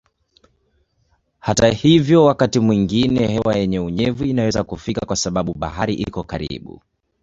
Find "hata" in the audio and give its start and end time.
1.39-1.67